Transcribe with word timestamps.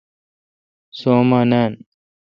سو 0.97 1.07
اوماں 1.17 1.43
نان 1.51 1.71